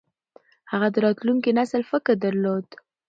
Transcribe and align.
هغه 0.71 0.87
د 0.91 0.95
راتلونکي 1.05 1.49
نسل 1.57 1.81
فکر 1.91 2.13
درلود. 2.25 2.67